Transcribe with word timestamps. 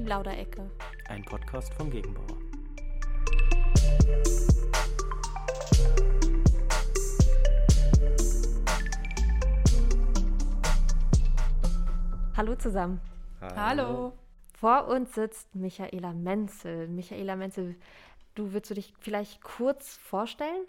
Die 0.00 0.04
Blauderecke. 0.04 0.70
Ein 1.10 1.22
Podcast 1.26 1.74
vom 1.74 1.90
Gegenbauer. 1.90 2.24
Hallo 12.34 12.54
zusammen. 12.54 13.02
Hallo. 13.42 14.14
Vor 14.58 14.88
uns 14.88 15.14
sitzt 15.14 15.54
Michaela 15.54 16.14
Menzel. 16.14 16.88
Michaela 16.88 17.36
Menzel, 17.36 17.76
du 18.34 18.54
würdest 18.54 18.70
du 18.70 18.74
dich 18.76 18.94
vielleicht 19.00 19.42
kurz 19.42 19.98
vorstellen? 19.98 20.64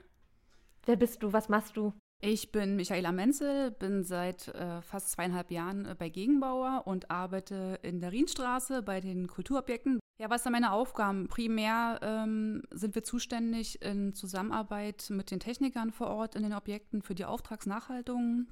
Wer 0.86 0.98
bist 0.98 1.24
du? 1.24 1.32
Was 1.32 1.48
machst 1.48 1.78
du? 1.78 1.94
Ich 2.24 2.52
bin 2.52 2.76
Michaela 2.76 3.12
Menzel, 3.12 3.72
bin 3.72 4.04
seit 4.04 4.48
äh, 4.50 4.84
fast 4.84 5.10
zweieinhalb 5.10 5.50
Jahren 5.50 5.88
äh, 5.88 5.96
bei 5.98 6.10
Gegenbauer 6.10 6.84
und 6.86 7.10
arbeite 7.10 7.80
in 7.82 8.00
der 8.00 8.12
Rienstraße 8.12 8.84
bei 8.84 9.02
den 9.02 9.26
Kulturobjekten. 9.26 10.00
Ja, 10.20 10.30
was 10.30 10.44
sind 10.44 10.52
meine 10.52 10.72
Aufgaben? 10.72 11.28
Primär 11.30 12.00
ähm, 12.04 12.62
sind 12.70 12.94
wir 12.94 13.04
zuständig 13.04 13.82
in 13.82 14.14
Zusammenarbeit 14.14 15.08
mit 15.10 15.32
den 15.32 15.40
Technikern 15.40 15.92
vor 15.92 16.08
Ort 16.12 16.36
in 16.36 16.44
den 16.44 16.54
Objekten 16.54 17.02
für 17.02 17.16
die 17.16 17.26
Auftragsnachhaltung, 17.26 18.46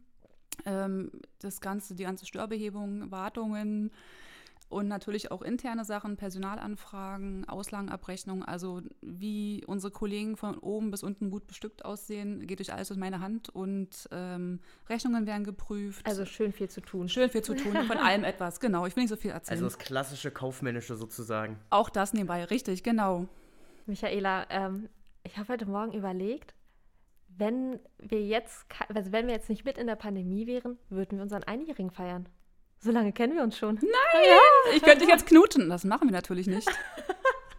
ähm, 0.66 1.12
das 1.38 1.62
ganze, 1.62 1.94
die 1.94 2.06
ganze 2.06 2.26
Störbehebung, 2.26 3.12
Wartungen, 3.12 3.92
und 4.70 4.88
natürlich 4.88 5.32
auch 5.32 5.42
interne 5.42 5.84
Sachen, 5.84 6.16
Personalanfragen, 6.16 7.50
Auslagenabrechnung. 7.50 8.44
Also 8.46 8.82
wie 9.02 9.64
unsere 9.66 9.92
Kollegen 9.92 10.38
von 10.38 10.60
oben 10.60 10.92
bis 10.92 11.02
unten 11.02 11.32
gut 11.32 11.48
bestückt 11.48 11.84
aussehen, 11.84 12.46
geht 12.46 12.60
durch 12.60 12.72
alles 12.72 12.92
aus 12.92 12.98
meiner 12.98 13.20
Hand 13.20 13.50
und 13.50 14.08
ähm, 14.12 14.60
Rechnungen 14.88 15.26
werden 15.26 15.44
geprüft. 15.44 16.06
Also 16.06 16.26
schön 16.26 16.54
viel 16.54 16.70
zu 16.70 16.82
tun. 16.82 17.10
Schön 17.10 17.30
viel 17.30 17.42
zu 17.42 17.56
tun, 17.56 17.74
von 17.88 17.98
allem 17.98 18.24
etwas, 18.24 18.60
genau. 18.60 18.86
Ich 18.86 18.96
will 18.96 19.04
nicht 19.04 19.10
so 19.10 19.16
viel 19.16 19.32
erzählen. 19.32 19.58
Also 19.58 19.66
das 19.66 19.80
klassische 19.80 20.30
Kaufmännische 20.30 20.96
sozusagen. 20.96 21.60
Auch 21.72 21.90
das 21.90 22.14
nebenbei, 22.14 22.44
richtig, 22.46 22.84
genau. 22.84 23.28
Michaela, 23.88 24.46
ähm, 24.52 24.88
ich 25.24 25.38
habe 25.38 25.52
heute 25.52 25.66
Morgen 25.66 25.94
überlegt, 25.94 26.54
wenn 27.28 27.80
wir 27.98 28.24
jetzt, 28.24 28.68
also 28.94 29.12
wenn 29.12 29.26
wir 29.26 29.34
jetzt 29.34 29.50
nicht 29.50 29.66
mit 29.66 29.80
in 29.80 29.88
der 29.88 29.96
Pandemie 29.96 30.46
wären, 30.46 30.78
würden 30.90 31.18
wir 31.18 31.24
unseren 31.24 31.44
Einjährigen 31.44 31.90
feiern. 31.90 32.30
So 32.82 32.92
lange 32.92 33.12
kennen 33.12 33.36
wir 33.36 33.44
uns 33.44 33.58
schon. 33.58 33.76
Nein! 33.76 34.24
Ja. 34.26 34.74
Ich 34.74 34.82
könnte 34.82 35.00
dich 35.00 35.10
jetzt 35.10 35.26
knuten. 35.26 35.70
Das 35.70 35.84
machen 35.84 36.08
wir 36.08 36.14
natürlich 36.14 36.48
nicht. 36.48 36.70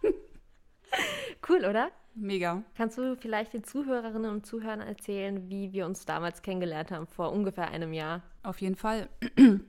cool, 1.49 1.65
oder? 1.65 1.91
Mega. 2.15 2.63
Kannst 2.75 2.97
du 2.97 3.15
vielleicht 3.15 3.53
den 3.53 3.63
Zuhörerinnen 3.63 4.31
und 4.31 4.45
Zuhörern 4.45 4.81
erzählen, 4.81 5.47
wie 5.49 5.71
wir 5.73 5.85
uns 5.85 6.05
damals 6.05 6.41
kennengelernt 6.41 6.91
haben, 6.91 7.07
vor 7.07 7.31
ungefähr 7.31 7.69
einem 7.69 7.93
Jahr? 7.93 8.23
Auf 8.43 8.59
jeden 8.61 8.75
Fall. 8.75 9.09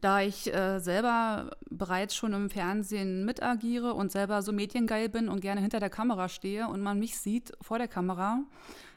Da 0.00 0.20
ich 0.20 0.52
äh, 0.52 0.80
selber 0.80 1.52
bereits 1.70 2.14
schon 2.14 2.34
im 2.34 2.50
Fernsehen 2.50 3.24
mitagiere 3.24 3.94
und 3.94 4.12
selber 4.12 4.42
so 4.42 4.52
mediengeil 4.52 5.08
bin 5.08 5.30
und 5.30 5.40
gerne 5.40 5.62
hinter 5.62 5.80
der 5.80 5.88
Kamera 5.88 6.28
stehe 6.28 6.68
und 6.68 6.82
man 6.82 6.98
mich 6.98 7.16
sieht 7.16 7.54
vor 7.62 7.78
der 7.78 7.88
Kamera, 7.88 8.40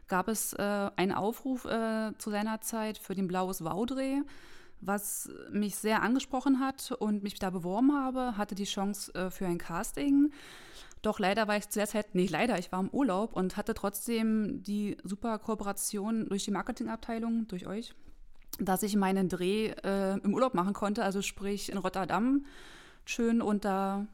gab 0.10 0.28
es 0.28 0.52
äh, 0.52 0.90
einen 0.98 1.14
Aufruf 1.14 1.64
äh, 1.64 2.12
zu 2.18 2.30
seiner 2.30 2.60
Zeit 2.60 2.98
für 2.98 3.16
den 3.16 3.30
Blaues 3.30 3.64
Waudreh 3.64 4.18
was 4.82 5.30
mich 5.52 5.76
sehr 5.76 6.02
angesprochen 6.02 6.60
hat 6.60 6.92
und 6.92 7.24
mich 7.24 7.40
da 7.40 7.50
beworben 7.50 7.94
habe, 7.94 8.38
hatte 8.38 8.56
die 8.56 8.66
Chance 8.66 9.14
äh, 9.14 9.30
für 9.30 9.46
ein 9.46 9.58
Casting. 9.58 10.32
Doch 11.02 11.20
leider 11.20 11.48
war 11.48 11.58
ich 11.58 11.70
zu 11.70 11.80
der 11.80 11.88
Zeit, 11.88 12.16
nicht 12.16 12.32
leider, 12.32 12.58
ich 12.58 12.72
war 12.72 12.80
im 12.80 12.90
Urlaub 12.90 13.34
und 13.34 13.58
hatte 13.58 13.74
trotzdem 13.74 14.64
die 14.64 14.98
super 15.04 15.40
Kooperation 15.40 16.28
durch 16.28 16.46
die 16.46 16.52
Marketingabteilung, 16.52 17.48
durch 17.48 17.68
euch, 17.68 17.94
dass 18.60 18.84
ich 18.84 18.96
meinen 18.96 19.30
Dreh 19.30 19.68
äh, 19.84 20.18
im 20.20 20.34
Urlaub 20.34 20.54
machen 20.54 20.74
konnte, 20.74 21.04
also 21.04 21.22
sprich 21.22 21.72
in 21.72 21.78
Rotterdam, 21.78 22.46
schön 23.06 23.42
unter 23.42 24.08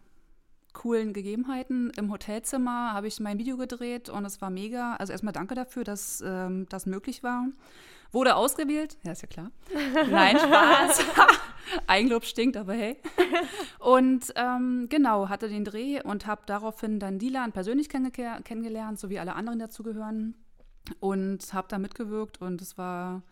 coolen 0.74 1.14
Gegebenheiten. 1.14 1.92
Im 1.98 2.12
Hotelzimmer 2.12 2.94
habe 2.94 3.08
ich 3.08 3.20
mein 3.20 3.40
Video 3.40 3.58
gedreht 3.58 4.10
und 4.10 4.26
es 4.26 4.42
war 4.42 4.50
mega. 4.50 4.96
Also 4.96 5.12
erstmal 5.12 5.34
danke 5.34 5.56
dafür, 5.56 5.84
dass 5.84 6.22
ähm, 6.26 6.66
das 6.70 6.86
möglich 6.86 7.24
war. 7.24 7.48
Wurde 8.12 8.36
ausgewählt, 8.36 8.98
ja, 9.04 9.12
ist 9.12 9.24
ja 9.24 9.28
klar. 9.28 9.52
Nein, 10.12 10.38
Spaß. 10.38 11.04
Eigenlob 11.88 12.26
stinkt, 12.26 12.58
aber 12.58 12.74
hey. 12.74 12.98
Und 13.80 14.32
ähm, 14.36 14.88
genau, 14.90 15.30
hatte 15.30 15.50
den 15.50 15.66
Dreh 15.66 16.00
und 16.02 16.28
habe 16.28 16.44
daraufhin 16.46 17.00
dann 17.00 17.18
Dilan 17.18 17.52
persönlich 17.52 17.90
kennengelernt, 17.90 19.00
so 19.00 19.10
wie 19.10 19.18
alle 19.18 19.34
anderen 19.34 19.58
dazugehören. 19.58 20.36
Und 21.00 21.54
habe 21.54 21.68
da 21.70 21.80
mitgewirkt 21.80 22.42
und 22.42 22.62
es 22.62 22.78
war 22.78 23.24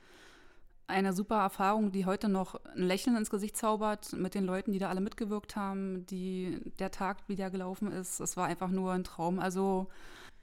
eine 0.91 1.13
super 1.13 1.39
Erfahrung, 1.39 1.91
die 1.91 2.05
heute 2.05 2.29
noch 2.29 2.55
ein 2.75 2.83
Lächeln 2.83 3.15
ins 3.15 3.29
Gesicht 3.29 3.57
zaubert 3.57 4.13
mit 4.13 4.35
den 4.35 4.45
Leuten, 4.45 4.71
die 4.71 4.79
da 4.79 4.89
alle 4.89 5.01
mitgewirkt 5.01 5.55
haben, 5.55 6.05
die 6.05 6.59
der 6.79 6.91
Tag, 6.91 7.17
wie 7.27 7.35
der 7.35 7.49
gelaufen 7.49 7.91
ist. 7.91 8.19
Es 8.19 8.37
war 8.37 8.45
einfach 8.45 8.69
nur 8.69 8.91
ein 8.91 9.03
Traum. 9.03 9.39
Also 9.39 9.87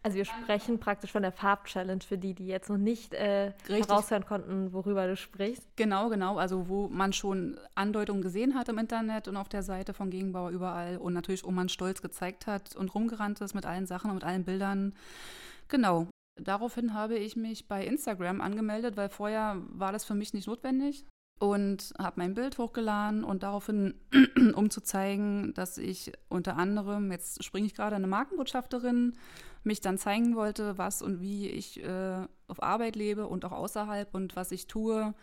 also 0.03 0.16
wir 0.16 0.25
sprechen 0.25 0.78
praktisch 0.78 1.10
von 1.10 1.22
der 1.22 1.32
Farbchallenge 1.32 2.03
für 2.06 2.16
die, 2.16 2.32
die 2.32 2.47
jetzt 2.47 2.70
noch 2.70 2.76
nicht 2.76 3.14
äh, 3.14 3.53
heraushören 3.66 4.25
konnten, 4.25 4.72
worüber 4.72 5.06
du 5.08 5.16
sprichst. 5.16 5.66
Genau, 5.76 6.08
genau. 6.08 6.38
Also 6.38 6.69
wo 6.69 6.88
man 6.88 7.12
schon 7.12 7.58
Andeutungen 7.75 8.22
gesehen 8.22 8.54
hat 8.54 8.69
im 8.69 8.78
Internet 8.78 9.26
und 9.26 9.37
auf 9.37 9.48
der 9.48 9.62
Seite 9.62 9.94
von 9.94 10.10
Gegenbauer 10.10 10.50
überall 10.50 10.98
und 10.98 11.14
natürlich 11.14 11.44
wo 11.44 11.50
man 11.50 11.69
stolz 11.69 12.00
gezeigt 12.00 12.47
hat 12.47 12.76
und 12.76 12.94
rumgerannt 12.94 13.41
ist 13.41 13.54
mit 13.54 13.66
allen 13.66 13.87
Sachen 13.87 14.10
und 14.10 14.16
mit 14.16 14.25
allen 14.25 14.44
Bildern. 14.44 14.94
Genau. 15.66 16.06
Daraufhin 16.41 16.94
habe 16.94 17.16
ich 17.16 17.37
mich 17.37 17.69
bei 17.69 17.84
Instagram 17.84 18.41
angemeldet, 18.41 18.97
weil 18.97 19.09
vorher 19.09 19.56
war 19.69 19.93
das 19.93 20.04
für 20.04 20.15
mich 20.15 20.34
nicht 20.34 20.47
notwendig 20.47 21.04
und 21.38 21.94
habe 21.99 22.15
mein 22.16 22.34
Bild 22.34 22.59
hochgeladen 22.59 23.25
und 23.25 23.43
daraufhin, 23.43 23.94
um 24.54 24.71
zu 24.71 24.81
zeigen, 24.81 25.54
dass 25.54 25.78
ich 25.78 26.12
unter 26.28 26.56
anderem, 26.56 27.12
jetzt 27.12 27.44
springe 27.44 27.66
ich 27.66 27.75
gerade 27.75 27.97
eine 27.97 28.06
Markenbotschafterin, 28.06 29.15
mich 29.65 29.81
dann 29.81 29.99
zeigen 29.99 30.34
wollte, 30.34 30.78
was 30.78 31.03
und 31.03 31.21
wie 31.21 31.49
ich 31.49 31.82
äh, 31.82 32.26
auf 32.49 32.62
Arbeit 32.62 32.97
lebe 32.97 33.26
und 33.26 33.44
auch 33.44 33.53
außerhalb 33.53 34.15
und 34.15 34.37
was 34.37 34.53
ich 34.53 34.66
tue. 34.66 35.15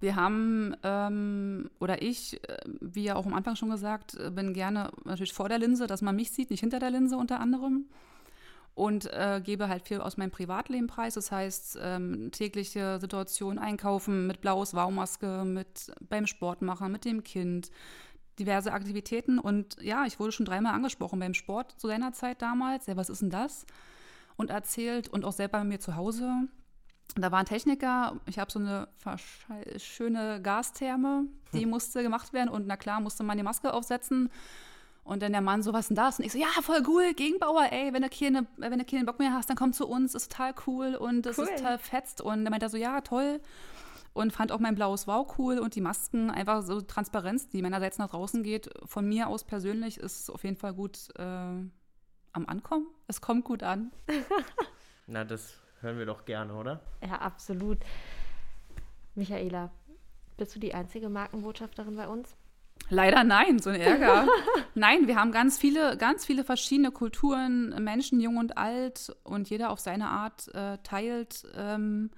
Wir 0.00 0.16
haben, 0.16 0.74
ähm, 0.82 1.70
oder 1.80 2.02
ich, 2.02 2.42
äh, 2.48 2.58
wie 2.80 3.04
ja 3.04 3.16
auch 3.16 3.26
am 3.26 3.34
Anfang 3.34 3.56
schon 3.56 3.70
gesagt, 3.70 4.14
äh, 4.16 4.30
bin 4.30 4.52
gerne 4.52 4.90
natürlich 5.04 5.32
vor 5.32 5.48
der 5.48 5.58
Linse, 5.58 5.86
dass 5.86 6.02
man 6.02 6.16
mich 6.16 6.32
sieht, 6.32 6.50
nicht 6.50 6.60
hinter 6.60 6.80
der 6.80 6.90
Linse 6.90 7.16
unter 7.16 7.40
anderem 7.40 7.86
und 8.74 9.06
äh, 9.12 9.40
gebe 9.44 9.68
halt 9.68 9.86
viel 9.86 10.00
aus 10.00 10.16
meinem 10.16 10.30
Privatleben 10.30 10.86
preis. 10.86 11.14
Das 11.14 11.30
heißt, 11.30 11.78
ähm, 11.82 12.30
tägliche 12.32 12.98
Situationen 13.00 13.58
einkaufen 13.58 14.26
mit 14.26 14.40
blaues 14.40 14.74
Waumaske, 14.74 15.44
mit 15.44 15.92
beim 16.08 16.26
Sport 16.26 16.62
machen, 16.62 16.90
mit 16.90 17.04
dem 17.04 17.22
Kind, 17.22 17.70
diverse 18.38 18.72
Aktivitäten. 18.72 19.38
Und 19.38 19.76
ja, 19.82 20.04
ich 20.06 20.18
wurde 20.18 20.32
schon 20.32 20.46
dreimal 20.46 20.74
angesprochen 20.74 21.18
beim 21.18 21.34
Sport 21.34 21.74
zu 21.78 21.86
seiner 21.86 22.12
Zeit 22.12 22.40
damals. 22.40 22.86
Ja, 22.86 22.96
was 22.96 23.10
ist 23.10 23.20
denn 23.20 23.30
das? 23.30 23.66
Und 24.36 24.50
erzählt 24.50 25.08
und 25.08 25.24
auch 25.26 25.32
selber 25.32 25.58
bei 25.58 25.64
mir 25.64 25.80
zu 25.80 25.96
Hause. 25.96 26.48
Da 27.14 27.30
war 27.30 27.40
ein 27.40 27.46
Techniker, 27.46 28.18
ich 28.24 28.38
habe 28.38 28.50
so 28.50 28.58
eine 28.58 28.88
schöne 29.76 30.40
Gastherme, 30.40 31.26
die 31.52 31.64
hm. 31.64 31.68
musste 31.70 32.02
gemacht 32.02 32.32
werden 32.32 32.48
und 32.48 32.66
na 32.66 32.78
klar 32.78 33.00
musste 33.00 33.22
man 33.22 33.36
die 33.36 33.42
Maske 33.42 33.74
aufsetzen. 33.74 34.30
Und 35.04 35.22
dann 35.22 35.32
der 35.32 35.40
Mann 35.40 35.62
so, 35.62 35.72
was 35.72 35.88
denn 35.88 35.96
das? 35.96 36.18
Und 36.18 36.24
ich 36.24 36.32
so, 36.32 36.38
ja, 36.38 36.46
voll 36.62 36.82
cool, 36.86 37.12
Gegenbauer, 37.14 37.72
ey, 37.72 37.92
wenn 37.92 38.02
du 38.02 38.08
keinen, 38.08 38.46
wenn 38.56 38.78
du 38.78 38.84
keinen 38.84 39.04
Bock 39.04 39.18
mehr 39.18 39.32
hast, 39.32 39.50
dann 39.50 39.56
komm 39.56 39.72
zu 39.72 39.88
uns, 39.88 40.14
ist 40.14 40.30
total 40.30 40.54
cool 40.66 40.94
und 40.94 41.26
das 41.26 41.38
cool. 41.38 41.44
ist 41.44 41.56
total 41.56 41.78
fetzt. 41.78 42.20
Und 42.20 42.44
dann 42.44 42.50
meinte 42.50 42.66
er 42.66 42.70
so, 42.70 42.76
ja, 42.76 43.00
toll. 43.00 43.40
Und 44.14 44.32
fand 44.32 44.52
auch 44.52 44.60
mein 44.60 44.74
blaues 44.74 45.06
Wow 45.06 45.38
cool 45.38 45.58
und 45.58 45.74
die 45.74 45.80
Masken, 45.80 46.30
einfach 46.30 46.62
so 46.62 46.80
Transparenz, 46.82 47.48
die 47.48 47.62
meinerseits 47.62 47.98
nach 47.98 48.10
draußen 48.10 48.42
geht. 48.42 48.70
Von 48.84 49.08
mir 49.08 49.28
aus 49.28 49.42
persönlich 49.42 49.98
ist 49.98 50.20
es 50.20 50.30
auf 50.30 50.44
jeden 50.44 50.56
Fall 50.56 50.74
gut 50.74 51.08
äh, 51.16 51.22
am 51.22 52.46
Ankommen. 52.46 52.86
Es 53.08 53.20
kommt 53.20 53.44
gut 53.44 53.62
an. 53.62 53.90
Na, 55.06 55.24
das 55.24 55.58
hören 55.80 55.98
wir 55.98 56.06
doch 56.06 56.24
gerne, 56.24 56.54
oder? 56.54 56.80
Ja, 57.02 57.20
absolut. 57.20 57.78
Michaela, 59.14 59.70
bist 60.36 60.54
du 60.54 60.60
die 60.60 60.74
einzige 60.74 61.08
Markenbotschafterin 61.08 61.96
bei 61.96 62.06
uns? 62.06 62.36
Leider 62.92 63.24
nein, 63.24 63.58
so 63.58 63.70
ein 63.70 63.80
Ärger. 63.80 64.28
nein, 64.74 65.06
wir 65.06 65.16
haben 65.16 65.32
ganz 65.32 65.56
viele, 65.56 65.96
ganz 65.96 66.26
viele 66.26 66.44
verschiedene 66.44 66.90
Kulturen, 66.90 67.74
Menschen, 67.82 68.20
jung 68.20 68.36
und 68.36 68.58
alt, 68.58 69.16
und 69.24 69.48
jeder 69.48 69.70
auf 69.70 69.80
seine 69.80 70.08
Art 70.08 70.54
äh, 70.54 70.76
teilt 70.82 71.46
ähm, 71.56 72.10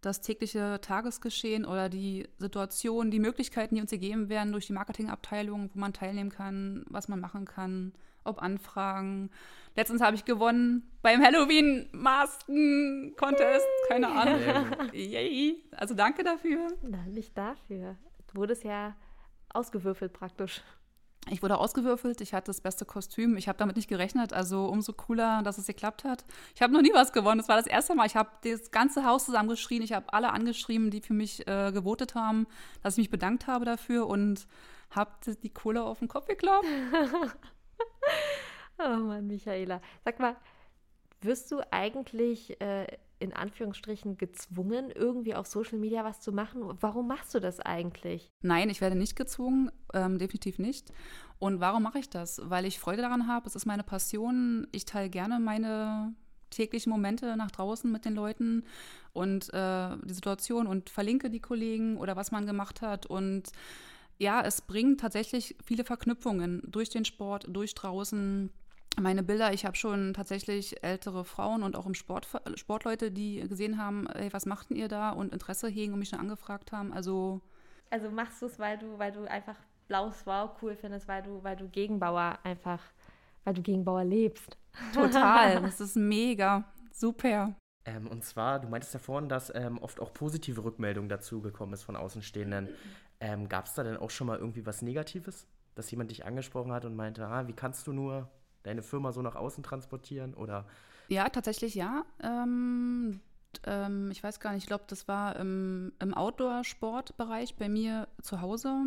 das 0.00 0.20
tägliche 0.20 0.80
Tagesgeschehen 0.80 1.64
oder 1.64 1.88
die 1.88 2.28
Situation, 2.38 3.10
die 3.10 3.18
Möglichkeiten, 3.18 3.74
die 3.74 3.80
uns 3.80 3.90
gegeben 3.90 4.28
werden 4.28 4.52
durch 4.52 4.68
die 4.68 4.74
Marketingabteilung, 4.74 5.70
wo 5.74 5.80
man 5.80 5.92
teilnehmen 5.92 6.30
kann, 6.30 6.84
was 6.88 7.08
man 7.08 7.18
machen 7.18 7.44
kann, 7.44 7.92
ob 8.22 8.40
Anfragen. 8.40 9.28
Letztens 9.74 10.02
habe 10.02 10.14
ich 10.14 10.24
gewonnen 10.24 10.88
beim 11.02 11.20
Halloween-Masken-Contest, 11.20 13.66
keine 13.88 14.08
Ahnung. 14.08 14.38
Yay. 14.92 15.64
Also 15.72 15.94
danke 15.94 16.22
dafür. 16.22 16.68
Na, 16.82 17.04
nicht 17.06 17.36
dafür. 17.36 17.96
Du 18.32 18.36
wurdest 18.36 18.62
ja 18.62 18.94
ausgewürfelt 19.54 20.12
praktisch. 20.12 20.62
Ich 21.30 21.40
wurde 21.40 21.58
ausgewürfelt, 21.58 22.20
ich 22.20 22.34
hatte 22.34 22.46
das 22.46 22.60
beste 22.60 22.84
Kostüm. 22.84 23.36
Ich 23.36 23.46
habe 23.46 23.56
damit 23.56 23.76
nicht 23.76 23.88
gerechnet, 23.88 24.32
also 24.32 24.66
umso 24.66 24.92
cooler, 24.92 25.42
dass 25.44 25.56
es 25.56 25.68
geklappt 25.68 26.02
hat. 26.02 26.24
Ich 26.54 26.62
habe 26.62 26.72
noch 26.72 26.82
nie 26.82 26.92
was 26.92 27.12
gewonnen. 27.12 27.38
Das 27.38 27.48
war 27.48 27.56
das 27.56 27.68
erste 27.68 27.94
Mal. 27.94 28.06
Ich 28.06 28.16
habe 28.16 28.30
das 28.42 28.72
ganze 28.72 29.04
Haus 29.04 29.26
zusammengeschrien. 29.26 29.82
Ich 29.82 29.92
habe 29.92 30.12
alle 30.12 30.32
angeschrieben, 30.32 30.90
die 30.90 31.00
für 31.00 31.14
mich 31.14 31.46
äh, 31.46 31.70
gewotet 31.70 32.16
haben, 32.16 32.48
dass 32.82 32.94
ich 32.94 32.98
mich 32.98 33.10
bedankt 33.10 33.46
habe 33.46 33.64
dafür 33.64 34.08
und 34.08 34.48
habe 34.90 35.12
die 35.42 35.50
Kohle 35.50 35.84
auf 35.84 36.00
den 36.00 36.08
Kopf 36.08 36.26
geklappt. 36.26 36.66
oh 38.78 38.96
Mann, 38.96 39.28
Michaela. 39.28 39.80
Sag 40.04 40.18
mal, 40.18 40.36
wirst 41.20 41.52
du 41.52 41.60
eigentlich 41.72 42.60
äh, 42.60 42.86
in 43.22 43.32
Anführungsstrichen 43.32 44.18
gezwungen, 44.18 44.90
irgendwie 44.90 45.34
auf 45.34 45.46
Social 45.46 45.78
Media 45.78 46.04
was 46.04 46.20
zu 46.20 46.32
machen? 46.32 46.62
Warum 46.80 47.06
machst 47.06 47.34
du 47.34 47.40
das 47.40 47.60
eigentlich? 47.60 48.32
Nein, 48.42 48.68
ich 48.68 48.80
werde 48.80 48.96
nicht 48.96 49.14
gezwungen, 49.14 49.70
ähm, 49.94 50.18
definitiv 50.18 50.58
nicht. 50.58 50.92
Und 51.38 51.60
warum 51.60 51.84
mache 51.84 52.00
ich 52.00 52.10
das? 52.10 52.40
Weil 52.44 52.64
ich 52.64 52.80
Freude 52.80 53.02
daran 53.02 53.28
habe, 53.28 53.46
es 53.46 53.54
ist 53.54 53.64
meine 53.64 53.84
Passion. 53.84 54.66
Ich 54.72 54.84
teile 54.84 55.08
gerne 55.08 55.38
meine 55.38 56.14
täglichen 56.50 56.90
Momente 56.90 57.36
nach 57.36 57.52
draußen 57.52 57.90
mit 57.90 58.04
den 58.04 58.14
Leuten 58.14 58.64
und 59.12 59.54
äh, 59.54 59.96
die 60.04 60.14
Situation 60.14 60.66
und 60.66 60.90
verlinke 60.90 61.30
die 61.30 61.40
Kollegen 61.40 61.96
oder 61.96 62.16
was 62.16 62.30
man 62.32 62.44
gemacht 62.44 62.82
hat 62.82 63.06
und 63.06 63.52
ja, 64.18 64.42
es 64.42 64.60
bringt 64.60 65.00
tatsächlich 65.00 65.56
viele 65.64 65.84
Verknüpfungen 65.84 66.62
durch 66.66 66.90
den 66.90 67.04
Sport, 67.04 67.46
durch 67.48 67.74
draußen 67.74 68.50
meine 69.00 69.22
Bilder, 69.22 69.52
ich 69.52 69.64
habe 69.64 69.76
schon 69.76 70.14
tatsächlich 70.14 70.82
ältere 70.84 71.24
Frauen 71.24 71.62
und 71.62 71.76
auch 71.76 71.86
im 71.86 71.94
Sport 71.94 72.28
Sportleute, 72.56 73.10
die 73.10 73.46
gesehen 73.48 73.78
haben, 73.78 74.06
hey, 74.14 74.32
was 74.32 74.46
machten 74.46 74.76
ihr 74.76 74.88
da 74.88 75.10
und 75.10 75.32
Interesse 75.32 75.68
hegen 75.68 75.92
und 75.92 75.98
mich 75.98 76.10
schon 76.10 76.20
angefragt 76.20 76.72
haben. 76.72 76.92
Also 76.92 77.40
also 77.92 78.10
machst 78.10 78.40
du 78.40 78.46
es, 78.46 78.58
weil 78.58 78.78
du, 78.78 78.98
weil 78.98 79.12
du 79.12 79.30
einfach 79.30 79.56
blaues 79.86 80.26
Wow 80.26 80.52
cool 80.62 80.74
findest, 80.74 81.06
weil 81.08 81.22
du, 81.22 81.44
weil 81.44 81.56
du 81.56 81.68
Gegenbauer 81.68 82.38
einfach, 82.42 82.80
weil 83.44 83.52
du 83.52 83.60
Gegenbauer 83.60 84.02
lebst. 84.02 84.56
Total, 84.94 85.60
das 85.62 85.78
ist 85.78 85.94
mega, 85.94 86.64
super. 86.90 87.54
Ähm, 87.84 88.06
und 88.06 88.24
zwar, 88.24 88.60
du 88.60 88.68
meintest 88.68 88.94
ja 88.94 88.98
vorhin, 88.98 89.28
dass 89.28 89.54
ähm, 89.54 89.76
oft 89.76 90.00
auch 90.00 90.14
positive 90.14 90.64
Rückmeldungen 90.64 91.10
dazu 91.10 91.42
gekommen 91.42 91.74
ist 91.74 91.82
von 91.82 91.94
Außenstehenden. 91.94 92.70
Ähm, 93.20 93.50
Gab 93.50 93.66
es 93.66 93.74
da 93.74 93.82
denn 93.82 93.98
auch 93.98 94.08
schon 94.08 94.26
mal 94.26 94.38
irgendwie 94.38 94.64
was 94.64 94.80
Negatives, 94.80 95.46
dass 95.74 95.90
jemand 95.90 96.10
dich 96.10 96.24
angesprochen 96.24 96.72
hat 96.72 96.86
und 96.86 96.96
meinte, 96.96 97.26
ah, 97.26 97.46
wie 97.46 97.52
kannst 97.52 97.86
du 97.86 97.92
nur 97.92 98.30
deine 98.62 98.82
Firma 98.82 99.12
so 99.12 99.22
nach 99.22 99.36
außen 99.36 99.62
transportieren? 99.62 100.34
Oder? 100.34 100.66
Ja, 101.08 101.28
tatsächlich 101.28 101.74
ja. 101.74 102.04
Ähm, 102.22 103.20
ähm, 103.64 104.10
ich 104.10 104.22
weiß 104.22 104.40
gar 104.40 104.52
nicht, 104.52 104.64
ich 104.64 104.68
glaube, 104.68 104.84
das 104.86 105.08
war 105.08 105.36
im, 105.36 105.92
im 106.00 106.14
Outdoor-Sportbereich 106.14 107.56
bei 107.56 107.68
mir 107.68 108.08
zu 108.22 108.40
Hause. 108.40 108.86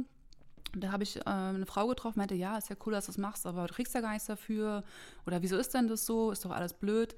Da 0.73 0.91
habe 0.91 1.03
ich 1.03 1.17
äh, 1.17 1.29
eine 1.29 1.65
Frau 1.65 1.87
getroffen, 1.87 2.19
meinte, 2.19 2.35
ja, 2.35 2.57
ist 2.57 2.69
ja 2.69 2.75
cool, 2.85 2.93
dass 2.93 3.05
du 3.05 3.11
das 3.11 3.17
machst, 3.17 3.45
aber 3.45 3.67
du 3.67 3.73
kriegst 3.73 3.93
ja 3.93 4.01
gar 4.01 4.11
nichts 4.11 4.27
dafür. 4.27 4.83
Oder 5.25 5.41
wieso 5.41 5.57
ist 5.57 5.73
denn 5.73 5.87
das 5.87 6.05
so? 6.05 6.31
Ist 6.31 6.43
doch 6.43 6.51
alles 6.51 6.73
blöd. 6.73 7.15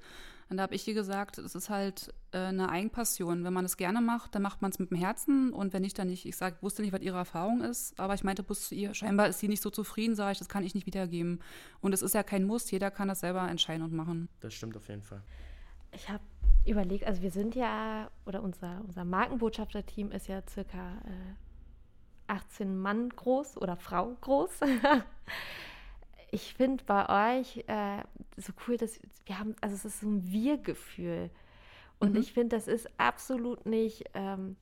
Und 0.50 0.56
da 0.56 0.62
habe 0.62 0.74
ich 0.74 0.88
ihr 0.88 0.94
gesagt, 0.94 1.36
es 1.38 1.54
ist 1.54 1.68
halt 1.68 2.14
äh, 2.32 2.38
eine 2.38 2.70
Eigenpassion. 2.70 3.44
Wenn 3.44 3.52
man 3.52 3.66
es 3.66 3.76
gerne 3.76 4.00
macht, 4.00 4.34
dann 4.34 4.42
macht 4.42 4.62
man 4.62 4.70
es 4.70 4.78
mit 4.78 4.90
dem 4.90 4.96
Herzen 4.96 5.52
und 5.52 5.72
wenn 5.72 5.82
nicht, 5.82 5.98
dann 5.98 6.08
nicht. 6.08 6.24
Ich 6.24 6.36
sag, 6.36 6.62
wusste 6.62 6.82
nicht, 6.82 6.92
was 6.92 7.02
ihre 7.02 7.18
Erfahrung 7.18 7.60
ist, 7.60 7.98
aber 8.00 8.14
ich 8.14 8.24
meinte 8.24 8.42
bloß 8.42 8.68
zu 8.68 8.74
ihr, 8.74 8.94
scheinbar 8.94 9.28
ist 9.28 9.40
sie 9.40 9.48
nicht 9.48 9.62
so 9.62 9.68
zufrieden, 9.68 10.14
sage 10.14 10.32
ich, 10.32 10.38
das 10.38 10.48
kann 10.48 10.64
ich 10.64 10.74
nicht 10.74 10.86
wiedergeben. 10.86 11.40
Und 11.80 11.92
es 11.92 12.00
ist 12.00 12.14
ja 12.14 12.22
kein 12.22 12.44
Muss, 12.44 12.70
jeder 12.70 12.90
kann 12.90 13.08
das 13.08 13.20
selber 13.20 13.46
entscheiden 13.48 13.82
und 13.82 13.92
machen. 13.92 14.28
Das 14.40 14.54
stimmt 14.54 14.76
auf 14.76 14.88
jeden 14.88 15.02
Fall. 15.02 15.22
Ich 15.92 16.08
habe 16.08 16.22
überlegt, 16.64 17.04
also 17.04 17.22
wir 17.22 17.30
sind 17.30 17.54
ja, 17.54 18.10
oder 18.24 18.42
unser, 18.42 18.82
unser 18.86 19.04
Markenbotschafter-Team 19.04 20.12
ist 20.12 20.28
ja 20.28 20.42
circa 20.48 20.98
äh, 21.04 21.34
18 22.28 22.78
Mann 22.78 23.10
groß 23.10 23.56
oder 23.58 23.76
Frau 23.76 24.16
groß. 24.20 24.60
ich 26.30 26.54
finde 26.54 26.84
bei 26.84 27.38
euch 27.38 27.64
äh, 27.66 28.02
so 28.36 28.52
cool, 28.66 28.76
dass 28.76 29.00
wir 29.26 29.38
haben, 29.38 29.54
also 29.60 29.74
es 29.74 29.84
ist 29.84 30.00
so 30.00 30.08
ein 30.08 30.30
Wir-Gefühl. 30.30 31.30
Und 31.98 32.14
mhm. 32.14 32.20
ich 32.20 32.32
finde, 32.32 32.56
das 32.56 32.68
ist 32.68 32.88
absolut 32.98 33.66
nicht 33.66 34.04
ähm, 34.14 34.56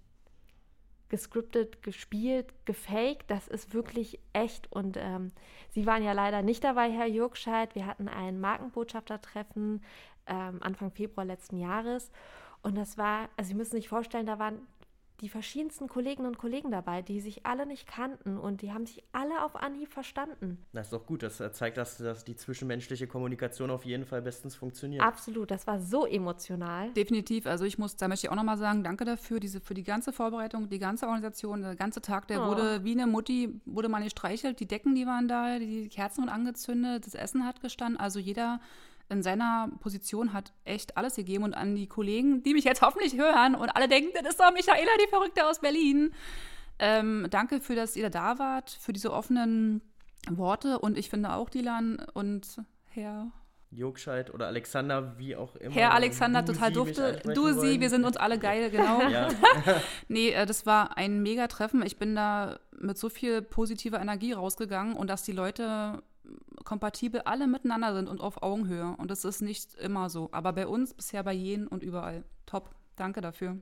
gescriptet, 1.09 1.83
gespielt, 1.83 2.53
gefaked. 2.65 3.31
Das 3.31 3.49
ist 3.49 3.75
wirklich 3.75 4.21
echt. 4.33 4.71
Und 4.73 4.97
ähm, 4.97 5.33
Sie 5.71 5.87
waren 5.87 6.03
ja 6.03 6.13
leider 6.13 6.43
nicht 6.43 6.65
dabei, 6.65 6.91
Herr 6.91 7.07
Jürgscheid. 7.07 7.75
Wir 7.75 7.87
hatten 7.87 8.09
ein 8.09 8.41
Markenbotschaftertreffen 8.41 9.83
ähm, 10.27 10.59
Anfang 10.63 10.91
Februar 10.91 11.25
letzten 11.25 11.59
Jahres. 11.59 12.11
Und 12.63 12.77
das 12.77 12.99
war, 12.99 13.29
also 13.37 13.49
Sie 13.49 13.55
müssen 13.55 13.77
sich 13.77 13.89
vorstellen, 13.89 14.27
da 14.27 14.39
waren 14.39 14.61
die 15.21 15.29
verschiedensten 15.29 15.89
Kolleginnen 15.89 16.29
und 16.29 16.39
Kollegen 16.39 16.71
dabei, 16.71 17.01
die 17.03 17.21
sich 17.21 17.47
alle 17.47 17.67
nicht 17.67 17.87
kannten 17.87 18.37
und 18.37 18.63
die 18.63 18.73
haben 18.73 18.87
sich 18.87 19.03
alle 19.13 19.43
auf 19.43 19.57
Anhieb 19.57 19.93
verstanden. 19.93 20.59
Das 20.73 20.89
ist 20.89 20.93
doch 20.93 21.07
gut. 21.07 21.23
Das 21.23 21.43
zeigt, 21.53 21.79
dass, 21.79 21.97
dass 21.99 22.25
die 22.25 22.37
zwischenmenschliche 22.37 23.07
Kommunikation 23.07 23.71
auf 23.71 23.85
jeden 23.85 24.05
Fall 24.05 24.21
bestens 24.21 24.55
funktioniert. 24.55 25.03
Absolut. 25.03 25.51
Das 25.51 25.67
war 25.67 25.81
so 25.81 26.07
emotional. 26.07 26.93
Definitiv. 26.93 27.47
Also 27.47 27.65
ich 27.65 27.79
muss, 27.79 27.97
da 27.97 28.09
möchte 28.09 28.27
ich 28.27 28.31
auch 28.31 28.37
nochmal 28.37 28.59
sagen, 28.59 28.85
danke 28.85 29.05
dafür, 29.05 29.41
diese, 29.41 29.61
für 29.61 29.75
die 29.75 29.85
ganze 29.85 30.13
Vorbereitung, 30.13 30.69
die 30.69 30.79
ganze 30.79 31.07
Organisation, 31.07 31.63
der 31.63 31.77
ganze 31.77 32.03
Tag, 32.03 32.29
der 32.29 32.43
oh. 32.43 32.49
wurde 32.49 32.85
wie 32.85 32.93
eine 32.93 33.07
Mutti, 33.07 33.61
wurde 33.65 33.89
mal 33.89 34.03
gestreichelt. 34.03 34.61
Die 34.61 34.67
Decken, 34.67 34.95
die 34.95 35.07
waren 35.07 35.29
da, 35.29 35.59
die 35.59 35.89
Kerzen 35.89 36.23
wurden 36.23 36.31
angezündet, 36.31 37.07
das 37.07 37.15
Essen 37.15 37.47
hat 37.47 37.61
gestanden. 37.61 37.99
Also 37.99 38.19
jeder 38.19 38.61
in 39.09 39.23
seiner 39.23 39.71
Position 39.81 40.33
hat 40.33 40.53
echt 40.65 40.97
alles 40.97 41.15
gegeben 41.15 41.45
und 41.45 41.55
an 41.55 41.75
die 41.75 41.87
Kollegen, 41.87 42.43
die 42.43 42.55
mich 42.55 42.65
jetzt 42.65 42.83
hoffentlich 42.83 43.17
hören 43.17 43.55
und 43.55 43.71
alle 43.71 43.89
denken, 43.89 44.11
das 44.15 44.31
ist 44.31 44.41
doch 44.41 44.53
Michaela, 44.53 44.91
die 45.05 45.09
Verrückte 45.09 45.47
aus 45.47 45.61
Berlin. 45.61 46.13
Ähm, 46.79 47.27
danke 47.31 47.61
für, 47.61 47.75
dass 47.75 47.97
ihr 47.97 48.11
da 48.11 48.39
wart, 48.39 48.71
für 48.71 48.93
diese 48.93 49.13
offenen 49.13 49.81
Worte 50.29 50.79
und 50.79 50.99
ich 50.99 51.09
finde 51.09 51.33
auch 51.33 51.49
Dilan 51.49 52.05
und 52.15 52.61
Herr 52.91 53.31
Jogscheid 53.71 54.33
oder 54.33 54.47
Alexander, 54.47 55.19
wie 55.19 55.37
auch 55.37 55.57
immer. 55.57 55.75
Herr 55.75 55.93
Alexander, 55.93 56.45
total 56.45 56.73
dufte. 56.73 57.21
Du, 57.35 57.49
sie, 57.49 57.57
wollen. 57.57 57.81
wir 57.81 57.91
sind 57.91 58.05
uns 58.05 58.17
alle 58.17 58.39
geil, 58.39 58.71
genau. 58.73 59.03
Ja. 59.03 59.29
nee, 60.09 60.31
äh, 60.31 60.47
das 60.47 60.67
war 60.67 60.97
ein 60.97 61.23
mega 61.23 61.47
Treffen. 61.49 61.83
Ich 61.85 61.99
bin 61.99 62.15
da 62.15 62.59
mit 62.79 62.97
so 62.97 63.09
viel 63.09 63.43
positiver 63.43 64.01
Energie 64.01 64.33
rausgegangen 64.33 64.95
und 64.95 65.09
dass 65.11 65.25
die 65.25 65.33
Leute 65.33 66.03
kompatibel 66.67 67.23
alle 67.23 67.47
miteinander 67.47 67.95
sind 67.95 68.09
und 68.09 68.21
auf 68.21 68.43
Augenhöhe. 68.43 68.95
Und 68.99 69.11
das 69.11 69.25
ist 69.25 69.41
nicht 69.41 69.75
immer 69.77 70.11
so. 70.11 70.29
Aber 70.33 70.53
bei 70.53 70.67
uns 70.67 70.93
bisher 70.93 71.23
bei 71.23 71.33
jenen 71.33 71.67
und 71.67 71.83
überall. 71.83 72.25
Top. 72.45 72.75
Danke 72.97 73.23
dafür. 73.23 73.59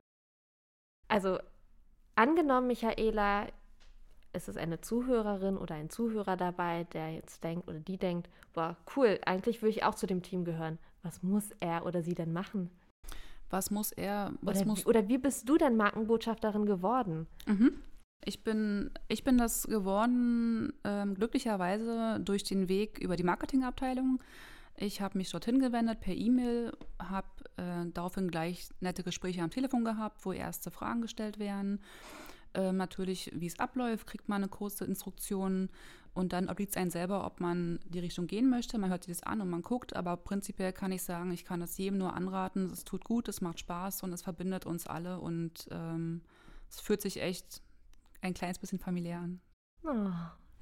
Also, 1.07 1.39
angenommen, 2.15 2.67
Michaela, 2.67 3.47
ist 4.33 4.49
es 4.49 4.57
eine 4.57 4.81
Zuhörerin 4.81 5.57
oder 5.57 5.75
ein 5.75 5.89
Zuhörer 5.89 6.35
dabei, 6.35 6.85
der 6.85 7.13
jetzt 7.13 7.43
denkt 7.43 7.69
oder 7.69 7.79
die 7.79 7.97
denkt, 7.97 8.29
boah, 8.53 8.75
cool, 8.95 9.19
eigentlich 9.25 9.61
würde 9.61 9.69
ich 9.69 9.83
auch 9.83 9.95
zu 9.95 10.07
dem 10.07 10.21
Team 10.21 10.43
gehören. 10.43 10.77
Was 11.03 11.23
muss 11.23 11.51
er 11.59 11.85
oder 11.85 12.01
sie 12.01 12.15
denn 12.15 12.33
machen? 12.33 12.71
Was 13.49 13.71
muss 13.71 13.91
er? 13.91 14.33
Was 14.41 14.57
oder, 14.57 14.67
muss 14.67 14.79
wie, 14.79 14.89
oder 14.89 15.07
wie 15.07 15.17
bist 15.17 15.47
du 15.47 15.57
denn 15.57 15.77
Markenbotschafterin 15.77 16.65
geworden? 16.65 17.27
Mhm. 17.45 17.81
Ich 18.23 18.43
bin, 18.43 18.89
ich 19.07 19.23
bin 19.23 19.37
das 19.37 19.67
geworden, 19.67 20.73
ähm, 20.83 21.13
glücklicherweise 21.13 22.19
durch 22.21 22.43
den 22.43 22.67
Weg 22.67 22.97
über 22.97 23.15
die 23.15 23.23
Marketingabteilung. 23.23 24.19
Ich 24.77 24.99
habe 24.99 25.17
mich 25.17 25.31
dorthin 25.31 25.59
gewendet 25.59 26.01
per 26.01 26.15
E-Mail, 26.15 26.75
habe 26.99 27.27
äh, 27.57 27.85
daraufhin 27.93 28.29
gleich 28.29 28.67
nette 28.81 29.03
Gespräche 29.03 29.41
am 29.41 29.51
Telefon 29.51 29.85
gehabt, 29.85 30.25
wo 30.25 30.33
erste 30.33 30.71
Fragen 30.71 31.01
gestellt 31.01 31.37
werden. 31.37 31.81
Äh, 32.55 32.71
natürlich, 32.71 33.31
wie 33.33 33.45
es 33.45 33.59
abläuft, 33.59 34.07
kriegt 34.07 34.27
man 34.27 34.43
eine 34.43 34.49
kurze 34.49 34.85
Instruktion 34.85 35.69
und 36.13 36.33
dann 36.33 36.49
obliegt 36.49 36.71
es 36.71 36.77
einem 36.77 36.89
selber, 36.89 37.25
ob 37.25 37.41
man 37.41 37.79
die 37.85 37.99
Richtung 37.99 38.27
gehen 38.27 38.49
möchte. 38.49 38.77
Man 38.77 38.89
hört 38.89 39.03
sich 39.03 39.15
das 39.15 39.23
an 39.23 39.39
und 39.41 39.49
man 39.49 39.61
guckt, 39.61 39.95
aber 39.95 40.17
prinzipiell 40.17 40.73
kann 40.73 40.91
ich 40.91 41.03
sagen, 41.03 41.31
ich 41.31 41.45
kann 41.45 41.61
es 41.61 41.77
jedem 41.77 41.99
nur 41.99 42.13
anraten. 42.13 42.71
Es 42.71 42.85
tut 42.85 43.03
gut, 43.03 43.27
es 43.27 43.41
macht 43.41 43.59
Spaß 43.59 44.03
und 44.03 44.13
es 44.13 44.23
verbindet 44.23 44.65
uns 44.65 44.87
alle 44.87 45.19
und 45.19 45.67
ähm, 45.71 46.21
es 46.69 46.79
fühlt 46.79 47.01
sich 47.01 47.21
echt 47.21 47.61
ein 48.25 48.33
kleines 48.33 48.59
bisschen 48.59 48.79
familiär 48.79 49.19
an. 49.19 49.41
Oh, 49.83 50.11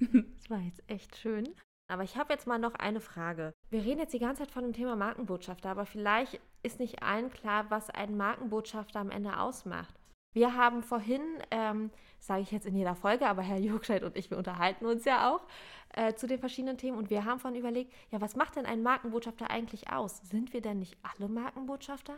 das 0.00 0.50
war 0.50 0.60
jetzt 0.60 0.82
echt 0.86 1.16
schön. 1.16 1.54
Aber 1.88 2.02
ich 2.02 2.16
habe 2.16 2.32
jetzt 2.32 2.46
mal 2.46 2.58
noch 2.58 2.74
eine 2.74 3.00
Frage. 3.00 3.52
Wir 3.70 3.84
reden 3.84 4.00
jetzt 4.00 4.14
die 4.14 4.18
ganze 4.18 4.42
Zeit 4.42 4.50
von 4.50 4.62
dem 4.62 4.72
Thema 4.72 4.96
Markenbotschafter, 4.96 5.70
aber 5.70 5.84
vielleicht 5.84 6.40
ist 6.62 6.80
nicht 6.80 7.02
allen 7.02 7.30
klar, 7.30 7.70
was 7.70 7.90
ein 7.90 8.16
Markenbotschafter 8.16 9.00
am 9.00 9.10
Ende 9.10 9.38
ausmacht. 9.38 9.94
Wir 10.32 10.56
haben 10.56 10.82
vorhin, 10.82 11.22
ähm, 11.50 11.90
sage 12.18 12.42
ich 12.42 12.50
jetzt 12.50 12.66
in 12.66 12.74
jeder 12.74 12.96
Folge, 12.96 13.26
aber 13.26 13.42
Herr 13.42 13.58
Jurgscheid 13.58 14.02
und 14.02 14.16
ich, 14.16 14.30
wir 14.30 14.38
unterhalten 14.38 14.86
uns 14.86 15.04
ja 15.04 15.32
auch 15.32 15.46
äh, 15.90 16.14
zu 16.14 16.26
den 16.26 16.40
verschiedenen 16.40 16.78
Themen 16.78 16.98
und 16.98 17.10
wir 17.10 17.24
haben 17.24 17.38
von 17.38 17.54
überlegt, 17.54 17.92
ja, 18.10 18.20
was 18.20 18.34
macht 18.34 18.56
denn 18.56 18.66
ein 18.66 18.82
Markenbotschafter 18.82 19.50
eigentlich 19.50 19.90
aus? 19.90 20.18
Sind 20.28 20.52
wir 20.52 20.62
denn 20.62 20.80
nicht 20.80 20.96
alle 21.02 21.28
Markenbotschafter? 21.28 22.16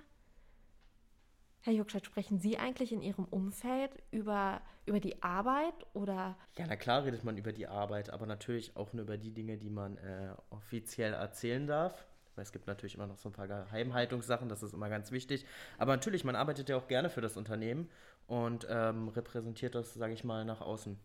Herr 1.67 1.73
Juckstadt, 1.73 2.07
sprechen 2.07 2.39
Sie 2.39 2.59
eigentlich 2.59 2.93
in 2.93 3.03
Ihrem 3.03 3.25
Umfeld 3.25 3.91
über, 4.13 4.61
über 4.87 5.01
die 5.01 5.21
Arbeit 5.21 5.75
oder? 5.95 6.37
Ja, 6.57 6.65
na 6.69 6.77
klar 6.77 7.05
redet 7.05 7.25
man 7.25 7.37
über 7.37 7.51
die 7.53 7.67
Arbeit, 7.67 8.09
aber 8.11 8.25
natürlich 8.25 8.77
auch 8.77 8.93
nur 8.93 9.03
über 9.03 9.17
die 9.19 9.33
Dinge, 9.33 9.57
die 9.59 9.69
man 9.69 9.97
äh, 9.99 10.29
offiziell 10.51 11.13
erzählen 11.13 11.67
darf. 11.67 12.07
Weil 12.37 12.45
es 12.45 12.53
gibt 12.53 12.69
natürlich 12.69 12.95
immer 12.95 13.09
noch 13.09 13.19
so 13.19 13.31
ein 13.31 13.33
paar 13.33 13.49
Geheimhaltungssachen, 13.49 14.49
das 14.49 14.63
ist 14.63 14.75
immer 14.75 14.89
ganz 14.89 15.11
wichtig. 15.11 15.45
Aber 15.77 15.93
natürlich, 15.97 16.23
man 16.23 16.37
arbeitet 16.37 16.69
ja 16.69 16.77
auch 16.77 16.87
gerne 16.87 17.11
für 17.11 17.21
das 17.21 17.37
Unternehmen 17.37 17.91
und 18.29 18.65
ähm, 18.71 19.09
repräsentiert 19.09 19.75
das, 19.75 19.93
sage 19.95 20.13
ich 20.13 20.23
mal, 20.23 20.45
nach 20.45 20.61
außen. 20.61 20.97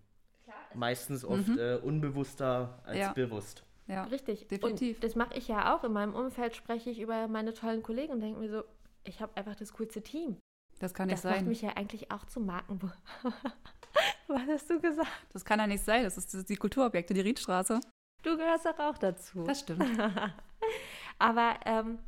Klar, 0.43 0.55
meistens 0.75 1.25
oft 1.25 1.47
Mhm. 1.47 1.57
äh, 1.57 1.75
unbewusster 1.77 2.77
als 2.83 2.99
Ja. 2.99 3.13
bewusst. 3.13 3.63
Ja. 3.87 4.03
Richtig. 4.03 4.47
definitiv. 4.47 4.97
Und 4.97 5.03
das 5.03 5.15
mache 5.15 5.33
ich 5.39 5.47
ja 5.47 5.75
auch. 5.75 5.83
In 5.83 5.91
meinem 5.93 6.13
Umfeld 6.13 6.55
spreche 6.55 6.91
ich 6.91 6.99
über 6.99 7.27
meine 7.27 7.55
tollen 7.55 7.81
Kollegen 7.81 8.13
und 8.13 8.19
denke 8.19 8.39
mir 8.39 8.49
so, 8.51 8.63
ich 9.03 9.19
habe 9.23 9.35
einfach 9.37 9.55
das 9.55 9.73
coolste 9.73 10.03
Team. 10.03 10.37
Das 10.81 10.93
kann 10.95 11.07
nicht 11.07 11.17
Das 11.19 11.23
macht 11.23 11.35
sein. 11.35 11.47
mich 11.47 11.61
ja 11.61 11.69
eigentlich 11.75 12.11
auch 12.11 12.25
zum 12.25 12.47
Marken. 12.47 12.79
Was 14.27 14.41
hast 14.47 14.69
du 14.69 14.79
gesagt? 14.81 15.07
Das 15.31 15.45
kann 15.45 15.59
ja 15.59 15.67
nicht 15.67 15.83
sein. 15.83 16.03
Das 16.03 16.17
ist, 16.17 16.33
das 16.33 16.41
ist 16.41 16.49
die 16.49 16.55
Kulturobjekte, 16.55 17.13
die 17.13 17.21
Riedstraße. 17.21 17.79
Du 18.23 18.35
gehörst 18.35 18.65
doch 18.65 18.79
auch 18.79 18.97
dazu. 18.97 19.43
Das 19.43 19.59
stimmt. 19.59 19.85
Aber 21.19 21.59
ähm, 21.65 21.99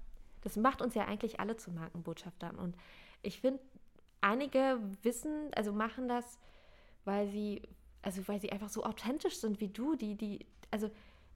das 0.41 0.55
macht 0.55 0.81
uns 0.81 0.95
ja 0.95 1.05
eigentlich 1.05 1.39
alle 1.39 1.55
zu 1.55 1.71
Markenbotschaftern. 1.71 2.55
Und 2.55 2.75
ich 3.21 3.41
finde, 3.41 3.59
einige 4.21 4.79
wissen, 5.03 5.53
also 5.53 5.71
machen 5.71 6.07
das, 6.07 6.39
weil 7.05 7.27
sie, 7.27 7.61
also 8.01 8.27
weil 8.27 8.41
sie 8.41 8.51
einfach 8.51 8.69
so 8.69 8.83
authentisch 8.83 9.37
sind 9.37 9.59
wie 9.59 9.69
du, 9.69 9.95
die, 9.95 10.15
die, 10.15 10.47
also 10.71 10.89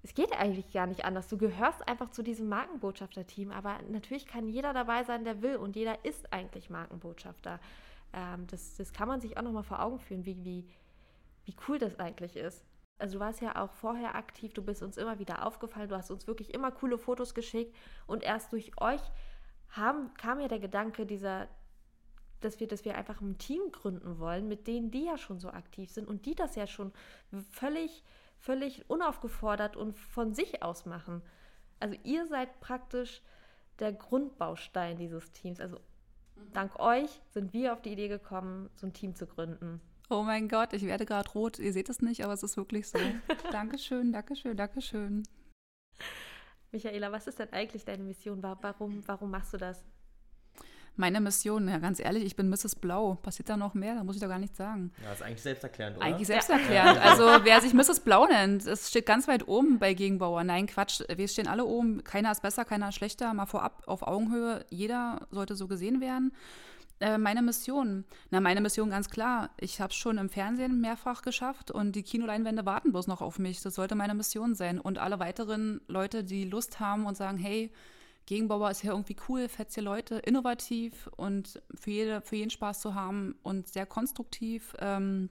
es 0.08 0.14
geht 0.14 0.32
eigentlich 0.32 0.72
gar 0.72 0.88
nicht 0.88 1.04
anders. 1.04 1.28
Du 1.28 1.38
gehörst 1.38 1.86
einfach 1.86 2.12
zu 2.12 2.24
diesem 2.24 2.48
Markenbotschafter-Team, 2.48 3.52
aber 3.52 3.78
natürlich 3.90 4.26
kann 4.26 4.48
jeder 4.48 4.72
dabei 4.72 5.04
sein, 5.04 5.26
der 5.26 5.42
will 5.42 5.58
und 5.58 5.76
jeder 5.76 6.06
ist 6.06 6.32
eigentlich 6.32 6.70
Markenbotschafter. 6.70 7.60
Ähm, 8.14 8.48
das, 8.48 8.78
das 8.78 8.94
kann 8.94 9.10
man 9.10 9.20
sich 9.20 9.38
auch 9.38 9.42
nochmal 9.42 9.64
vor 9.64 9.82
Augen 9.82 10.00
führen, 10.00 10.26
wie, 10.26 10.46
wie, 10.46 10.66
wie 11.44 11.54
cool 11.68 11.78
das 11.78 12.00
eigentlich 12.00 12.38
ist. 12.38 12.64
Also 13.00 13.16
du 13.16 13.20
warst 13.20 13.42
ja 13.42 13.62
auch 13.62 13.74
vorher 13.74 14.16
aktiv, 14.16 14.54
du 14.54 14.64
bist 14.64 14.82
uns 14.82 14.96
immer 14.96 15.20
wieder 15.20 15.46
aufgefallen, 15.46 15.90
du 15.90 15.98
hast 15.98 16.10
uns 16.10 16.26
wirklich 16.26 16.54
immer 16.54 16.72
coole 16.72 16.98
Fotos 16.98 17.36
geschickt 17.36 17.76
und 18.06 18.24
erst 18.24 18.54
durch 18.54 18.80
euch 18.80 19.02
haben, 19.72 20.14
kam 20.14 20.40
ja 20.40 20.48
der 20.48 20.60
Gedanke 20.60 21.06
dieser, 21.06 21.50
dass 22.40 22.62
wir, 22.62 22.70
dass 22.70 22.86
wir 22.86 22.96
einfach 22.96 23.20
ein 23.20 23.38
Team 23.40 23.74
gründen 23.74 24.20
wollen, 24.20 24.48
mit 24.48 24.68
denen, 24.68 24.90
die 24.90 25.04
ja 25.04 25.18
schon 25.18 25.42
so 25.42 25.50
aktiv 25.50 25.92
sind 25.92 26.08
und 26.08 26.26
die 26.26 26.34
das 26.34 26.56
ja 26.56 26.66
schon 26.66 26.94
völlig, 27.52 28.06
völlig 28.40 28.90
unaufgefordert 28.90 29.76
und 29.76 29.98
von 29.98 30.34
sich 30.34 30.64
aus 30.64 30.86
machen. 30.86 31.22
Also 31.80 31.96
ihr 32.04 32.28
seid 32.28 32.60
praktisch 32.60 33.22
der 33.80 33.94
Grundbaustein 33.94 34.98
dieses 34.98 35.32
Teams. 35.32 35.60
Also 35.60 35.80
dank 36.54 36.80
euch 36.80 37.22
sind 37.30 37.54
wir 37.54 37.74
auf 37.74 37.82
die 37.82 37.92
Idee 37.94 38.08
gekommen, 38.08 38.70
so 38.76 38.88
ein 38.88 38.94
Team 38.94 39.16
zu 39.16 39.28
gründen. 39.28 39.82
Oh 40.10 40.24
mein 40.24 40.48
Gott, 40.48 40.72
ich 40.74 40.86
werde 40.86 41.06
gerade 41.06 41.30
rot. 41.32 41.60
Ihr 41.60 41.74
seht 41.74 41.90
es 41.90 42.02
nicht, 42.02 42.24
aber 42.24 42.34
es 42.34 42.42
ist 42.42 42.56
wirklich 42.58 42.88
so. 42.90 42.98
Dankeschön, 43.52 44.12
Dankeschön, 44.14 44.56
Dankeschön. 44.56 45.24
Michaela, 46.72 47.12
was 47.12 47.28
ist 47.28 47.40
denn 47.40 47.52
eigentlich 47.54 47.86
deine 47.86 48.04
Mission? 48.04 48.42
Wa- 48.44 48.58
Warum, 48.62 49.06
warum 49.08 49.32
machst 49.32 49.54
du 49.54 49.58
das? 49.58 49.84
Meine 51.00 51.22
Mission, 51.22 51.68
ja 51.70 51.78
ganz 51.78 52.00
ehrlich, 52.00 52.26
ich 52.26 52.36
bin 52.36 52.50
Mrs. 52.50 52.76
Blau. 52.76 53.16
Passiert 53.22 53.50
da 53.50 53.56
noch 53.56 53.76
mehr? 53.76 53.96
Da 53.96 54.04
muss 54.04 54.16
ich 54.16 54.22
doch 54.22 54.28
gar 54.28 54.40
nichts 54.40 54.58
sagen. 54.58 54.92
Ja, 55.04 55.14
ist 55.14 55.22
eigentlich 55.22 55.44
selbsterklärend, 55.44 55.98
oder? 55.98 56.06
Eigentlich 56.06 56.28
selbsterklärend. 56.28 57.00
Also 57.00 57.24
wer 57.44 57.62
sich 57.62 57.74
Mrs. 57.74 58.00
Blau 58.00 58.26
nennt, 58.26 58.66
es 58.66 58.90
steht 58.90 59.06
ganz 59.06 59.28
weit 59.28 59.48
oben 59.48 59.78
bei 59.78 59.94
Gegenbauer. 59.94 60.44
Nein, 60.44 60.66
Quatsch, 60.66 61.02
wir 61.08 61.28
stehen 61.28 61.48
alle 61.48 61.66
oben. 61.66 62.04
Keiner 62.04 62.32
ist 62.32 62.42
besser, 62.42 62.66
keiner 62.66 62.90
ist 62.90 62.96
schlechter. 62.96 63.34
Mal 63.34 63.46
vorab 63.46 63.84
auf 63.86 64.02
Augenhöhe. 64.02 64.66
Jeder 64.70 65.28
sollte 65.30 65.56
so 65.56 65.68
gesehen 65.68 66.02
werden. 66.02 66.34
Äh, 67.00 67.20
meine 67.20 67.44
Mission. 67.44 68.06
Na, 68.32 68.42
meine 68.42 68.62
Mission 68.62 68.90
ganz 68.90 69.10
klar. 69.10 69.52
Ich 69.60 69.80
habe 69.80 69.92
es 69.92 69.98
schon 69.98 70.18
im 70.18 70.30
Fernsehen 70.30 70.82
mehrfach 70.82 71.22
geschafft 71.22 71.70
und 71.70 71.96
die 71.96 72.02
Kinoleinwände 72.02 72.66
warten 72.66 72.92
bloß 72.92 73.06
noch 73.08 73.22
auf 73.22 73.38
mich. 73.38 73.62
Das 73.62 73.76
sollte 73.76 73.96
meine 73.96 74.16
Mission 74.16 74.56
sein. 74.56 74.80
Und 74.80 74.98
alle 74.98 75.20
weiteren 75.20 75.82
Leute, 75.88 76.24
die 76.24 76.46
Lust 76.46 76.80
haben 76.80 77.06
und 77.06 77.16
sagen, 77.16 77.38
hey, 77.38 77.72
Gegenbauer 78.28 78.70
ist 78.70 78.84
ja 78.84 78.92
irgendwie 78.92 79.16
cool, 79.28 79.48
fetzige 79.48 79.86
Leute, 79.86 80.16
innovativ 80.18 81.10
und 81.16 81.62
für, 81.74 81.90
jede, 81.90 82.22
für 82.22 82.36
jeden 82.36 82.52
Spaß 82.52 82.82
zu 82.82 82.94
haben 82.94 83.36
und 83.42 83.68
sehr 83.68 83.86
konstruktiv. 83.86 84.76
Ähm, 84.80 85.30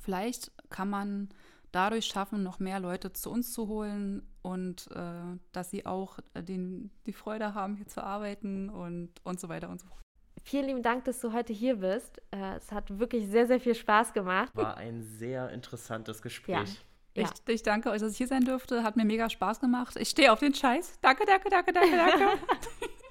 vielleicht 0.00 0.50
kann 0.70 0.88
man 0.88 1.28
dadurch 1.70 2.06
schaffen, 2.06 2.42
noch 2.42 2.58
mehr 2.58 2.80
Leute 2.80 3.12
zu 3.12 3.30
uns 3.30 3.52
zu 3.52 3.68
holen 3.68 4.26
und 4.42 4.90
äh, 4.92 5.38
dass 5.52 5.70
sie 5.70 5.84
auch 5.84 6.18
äh, 6.32 6.42
den, 6.42 6.90
die 7.06 7.12
Freude 7.12 7.54
haben, 7.54 7.76
hier 7.76 7.86
zu 7.86 8.02
arbeiten 8.02 8.70
und, 8.70 9.10
und 9.22 9.38
so 9.38 9.48
weiter 9.48 9.68
und 9.68 9.80
so 9.80 9.86
fort. 9.86 10.00
Vielen 10.42 10.66
lieben 10.66 10.82
Dank, 10.82 11.04
dass 11.04 11.20
du 11.20 11.34
heute 11.34 11.52
hier 11.52 11.76
bist. 11.76 12.22
Äh, 12.30 12.56
es 12.56 12.72
hat 12.72 12.98
wirklich 12.98 13.28
sehr, 13.28 13.46
sehr 13.46 13.60
viel 13.60 13.74
Spaß 13.74 14.14
gemacht. 14.14 14.50
War 14.56 14.78
ein 14.78 15.02
sehr 15.02 15.50
interessantes 15.50 16.22
Gespräch. 16.22 16.54
Ja. 16.54 16.80
Ich, 17.14 17.28
ich 17.46 17.62
danke 17.62 17.90
euch, 17.90 18.00
dass 18.00 18.12
ich 18.12 18.18
hier 18.18 18.28
sein 18.28 18.44
durfte. 18.44 18.82
Hat 18.82 18.96
mir 18.96 19.04
mega 19.04 19.28
Spaß 19.28 19.60
gemacht. 19.60 19.96
Ich 19.96 20.10
stehe 20.10 20.32
auf 20.32 20.38
den 20.38 20.54
Scheiß. 20.54 20.98
Danke, 21.00 21.24
danke, 21.26 21.50
danke, 21.50 21.72
danke, 21.72 21.96
danke. 21.96 22.38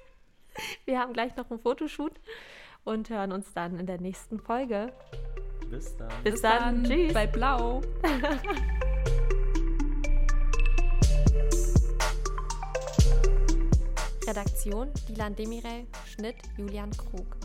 Wir 0.84 0.98
haben 0.98 1.12
gleich 1.12 1.36
noch 1.36 1.50
einen 1.50 1.60
Fotoshoot 1.60 2.12
und 2.84 3.10
hören 3.10 3.32
uns 3.32 3.52
dann 3.52 3.78
in 3.78 3.86
der 3.86 4.00
nächsten 4.00 4.40
Folge. 4.40 4.92
Bis 5.70 5.96
dann. 5.96 6.10
Bis, 6.24 6.40
dann. 6.40 6.84
Tschüss. 6.84 7.12
Bei 7.12 7.26
Blau. 7.26 7.82
Redaktion 14.26 14.90
Dilan 15.08 15.34
Demirel, 15.34 15.86
Schnitt 16.06 16.36
Julian 16.56 16.90
Krug. 16.90 17.36